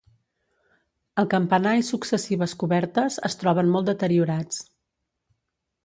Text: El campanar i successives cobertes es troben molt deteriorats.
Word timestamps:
El 1.23 1.29
campanar 1.33 1.75
i 1.81 1.85
successives 1.91 2.57
cobertes 2.65 3.21
es 3.33 3.39
troben 3.43 3.73
molt 3.77 3.93
deteriorats. 3.95 4.67